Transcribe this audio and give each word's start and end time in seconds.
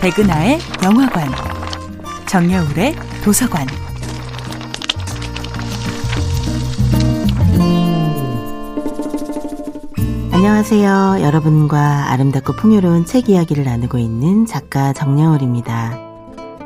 백은하의 0.00 0.60
영화관, 0.84 1.28
정여울의 2.28 2.94
도서관. 3.24 3.66
안녕하세요. 10.30 11.18
여러분과 11.20 12.12
아름답고 12.12 12.52
풍요로운 12.54 13.06
책 13.06 13.28
이야기를 13.28 13.64
나누고 13.64 13.98
있는 13.98 14.46
작가 14.46 14.92
정여울입니다. 14.92 15.98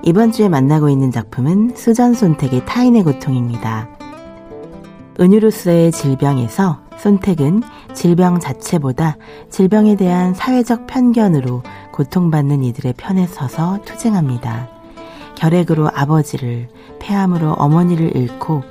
이번 0.04 0.30
주에 0.30 0.50
만나고 0.50 0.90
있는 0.90 1.10
작품은 1.10 1.72
수전 1.74 2.12
손택의 2.12 2.66
타인의 2.66 3.02
고통입니다. 3.02 3.88
은유로서의 5.18 5.90
질병에서 5.92 6.80
손택은 6.98 7.62
질병 7.94 8.40
자체보다 8.40 9.16
질병에 9.48 9.96
대한 9.96 10.34
사회적 10.34 10.86
편견으로 10.86 11.62
고통받는 11.92 12.64
이들의 12.64 12.94
편에 12.96 13.26
서서 13.26 13.80
투쟁합니다. 13.84 14.68
결핵으로 15.36 15.90
아버지를, 15.94 16.68
폐암으로 16.98 17.52
어머니를 17.52 18.16
잃고 18.16 18.62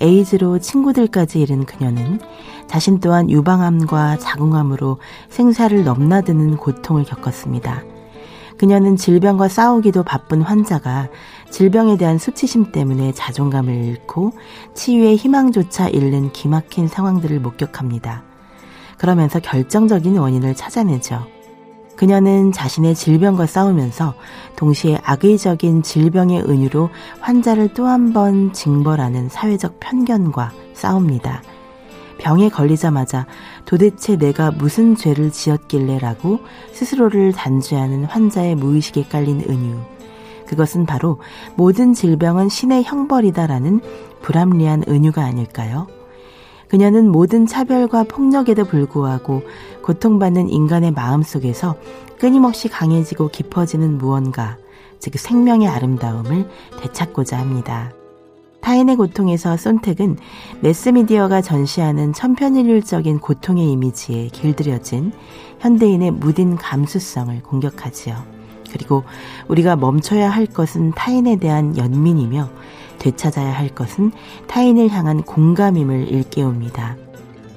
에이즈로 0.00 0.58
친구들까지 0.58 1.40
잃은 1.40 1.64
그녀는 1.64 2.20
자신 2.66 3.00
또한 3.00 3.30
유방암과 3.30 4.18
자궁암으로 4.18 4.98
생사를 5.28 5.84
넘나드는 5.84 6.56
고통을 6.56 7.04
겪었습니다. 7.04 7.84
그녀는 8.56 8.96
질병과 8.96 9.48
싸우기도 9.48 10.04
바쁜 10.04 10.40
환자가 10.40 11.08
질병에 11.50 11.96
대한 11.96 12.18
수치심 12.18 12.72
때문에 12.72 13.12
자존감을 13.12 13.72
잃고 13.72 14.32
치유의 14.74 15.16
희망조차 15.16 15.88
잃는 15.88 16.32
기막힌 16.32 16.88
상황들을 16.88 17.40
목격합니다. 17.40 18.22
그러면서 18.98 19.40
결정적인 19.40 20.16
원인을 20.16 20.54
찾아내죠. 20.54 21.26
그녀는 21.96 22.52
자신의 22.52 22.94
질병과 22.94 23.46
싸우면서 23.46 24.14
동시에 24.56 24.98
악의적인 25.04 25.82
질병의 25.82 26.42
은유로 26.42 26.90
환자를 27.20 27.74
또 27.74 27.86
한 27.86 28.12
번 28.12 28.52
징벌하는 28.52 29.28
사회적 29.28 29.78
편견과 29.80 30.52
싸웁니다. 30.74 31.42
병에 32.18 32.48
걸리자마자 32.48 33.26
도대체 33.64 34.16
내가 34.16 34.50
무슨 34.50 34.94
죄를 34.96 35.30
지었길래 35.32 35.98
라고 35.98 36.40
스스로를 36.72 37.32
단죄하는 37.32 38.04
환자의 38.04 38.54
무의식에 38.54 39.04
깔린 39.04 39.44
은유. 39.48 39.78
그것은 40.46 40.86
바로 40.86 41.18
모든 41.56 41.94
질병은 41.94 42.48
신의 42.48 42.84
형벌이다라는 42.84 43.80
불합리한 44.20 44.84
은유가 44.88 45.24
아닐까요? 45.24 45.86
그녀는 46.72 47.12
모든 47.12 47.44
차별과 47.44 48.04
폭력에도 48.04 48.64
불구하고 48.64 49.42
고통받는 49.82 50.48
인간의 50.48 50.92
마음 50.92 51.22
속에서 51.22 51.76
끊임없이 52.18 52.70
강해지고 52.70 53.28
깊어지는 53.28 53.98
무언가, 53.98 54.56
즉 54.98 55.18
생명의 55.18 55.68
아름다움을 55.68 56.48
되찾고자 56.80 57.38
합니다. 57.38 57.92
타인의 58.62 58.96
고통에서 58.96 59.58
손택은 59.58 60.16
매스미디어가 60.60 61.42
전시하는 61.42 62.14
천편일률적인 62.14 63.18
고통의 63.18 63.70
이미지에 63.70 64.28
길들여진 64.28 65.12
현대인의 65.58 66.12
무딘 66.12 66.56
감수성을 66.56 67.42
공격하지요. 67.42 68.16
그리고 68.72 69.04
우리가 69.48 69.76
멈춰야 69.76 70.30
할 70.30 70.46
것은 70.46 70.92
타인에 70.92 71.36
대한 71.36 71.76
연민이며 71.76 72.48
되찾아야 73.02 73.52
할 73.52 73.68
것은 73.68 74.12
타인을 74.46 74.88
향한 74.90 75.22
공감임을 75.22 76.08
일깨웁니다. 76.08 76.96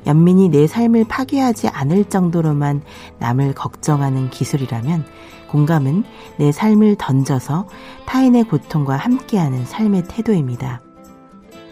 연민이 0.07 0.49
내 0.49 0.67
삶을 0.67 1.05
파괴하지 1.05 1.67
않을 1.67 2.05
정도로만 2.05 2.81
남을 3.19 3.53
걱정하는 3.53 4.29
기술이라면 4.29 5.05
공감은 5.49 6.03
내 6.37 6.51
삶을 6.51 6.95
던져서 6.97 7.67
타인의 8.05 8.45
고통과 8.45 8.97
함께하는 8.97 9.65
삶의 9.65 10.05
태도입니다. 10.07 10.81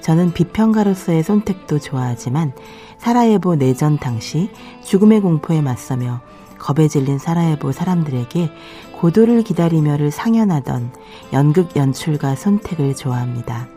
저는 0.02 0.34
비평가로서의 0.34 1.24
선택도 1.24 1.80
좋아하지만 1.80 2.54
사라예보 2.98 3.56
내전 3.56 3.98
당시 3.98 4.50
죽음의 4.84 5.22
공포에 5.22 5.62
맞서며 5.62 6.22
겁에 6.64 6.88
질린 6.88 7.20
사라예보 7.20 7.74
사람들에게 7.74 8.50
고도를 9.02 9.44
기다리며를 9.44 10.12
상연하던 10.12 10.92
연극 11.34 11.76
연출가 11.76 12.36
손택을 12.36 12.96
좋아합니다. 12.96 13.68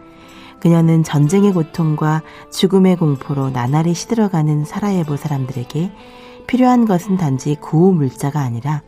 그녀는 0.60 1.02
전쟁의 1.02 1.52
고통과 1.52 2.22
죽음의 2.52 2.97
공포로 2.97 3.50
나날이 3.50 3.92
시들어가는 3.92 4.64
사라예보 4.64 5.16
사람들에게 5.16 5.91
필요한 6.47 6.84
것은 6.86 7.16
단지 7.16 7.56
구호 7.56 7.91
물자가 7.91 8.41
아니라 8.41 8.82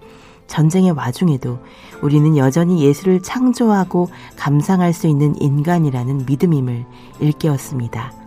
전쟁의 0.46 0.92
와중에도 0.92 1.58
우리는 2.00 2.36
여전히 2.36 2.84
예술을 2.84 3.20
창조하고 3.20 4.08
감상할 4.36 4.92
수 4.92 5.08
있는 5.08 5.34
인간이라는 5.42 6.24
믿음임을 6.24 6.86
일깨웠습니다. 7.18 8.17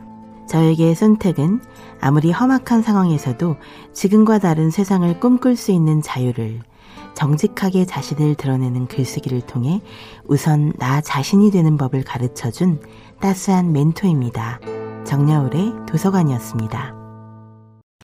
저에게 0.52 0.94
선택은 0.96 1.62
아무리 2.02 2.30
험악한 2.30 2.82
상황에서도 2.82 3.56
지금과 3.94 4.40
다른 4.40 4.70
세상을 4.70 5.18
꿈꿀 5.22 5.56
수 5.56 5.72
있는 5.72 6.02
자유를 6.02 6.60
정직하게 7.14 7.86
자신을 7.86 8.36
드러내는 8.36 8.88
글쓰기를 8.88 9.40
통해 9.42 9.82
우선 10.26 10.74
나 10.78 11.00
자신이 11.00 11.52
되는 11.52 11.78
법을 11.78 12.04
가르쳐준 12.04 12.82
따스한 13.22 13.72
멘토입니다. 13.72 14.60
정야울의 15.06 15.86
도서관이었습니다. 15.88 17.01